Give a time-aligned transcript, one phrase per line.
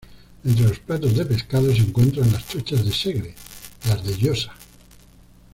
[0.43, 3.35] Entre los platos de pescado se encuentran las truchas de Segre,
[3.87, 4.51] las de llosa.